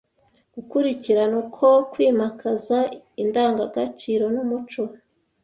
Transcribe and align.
Gukurikirana 0.55 1.35
uko 1.43 1.65
kwimakaza 1.91 2.77
indangagaciro 3.23 4.25
n’umuco 4.35 4.83